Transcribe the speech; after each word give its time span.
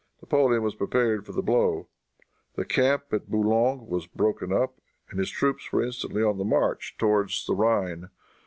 Napoleon 0.19 0.63
was 0.63 0.73
prepared 0.73 1.27
for 1.27 1.31
the 1.31 1.43
blow. 1.43 1.87
The 2.55 2.65
camp 2.65 3.13
at 3.13 3.29
Boulogne 3.29 3.85
was 3.87 4.07
broken 4.07 4.51
up, 4.51 4.79
and 5.11 5.19
his 5.19 5.29
troops 5.29 5.71
were 5.71 5.83
instantly 5.85 6.23
on 6.23 6.39
the 6.39 6.43
march 6.43 6.95
towards 6.97 7.45
the 7.45 7.53
Rhine. 7.53 8.09